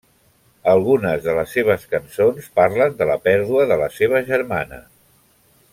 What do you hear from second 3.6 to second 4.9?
de la seva germana.